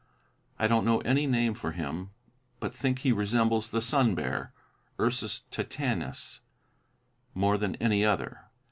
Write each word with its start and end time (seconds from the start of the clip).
I 0.57 0.65
don't 0.65 0.83
know 0.83 0.97
any 1.01 1.27
name 1.27 1.53
for 1.53 1.73
him, 1.73 2.09
but 2.59 2.73
think 2.73 3.01
he 3.01 3.11
resembles 3.11 3.69
the 3.69 3.83
"sun 3.83 4.15
bear" 4.15 4.51
(Ursus 4.99 5.43
Titanus) 5.51 6.39
more 7.35 7.55
than 7.55 7.75
any 7.75 8.03
other. 8.03 8.45